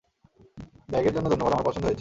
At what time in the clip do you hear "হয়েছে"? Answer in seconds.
1.83-1.89